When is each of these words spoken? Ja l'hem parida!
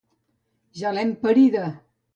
Ja 0.81 0.95
l'hem 0.97 1.15
parida! 1.27 1.67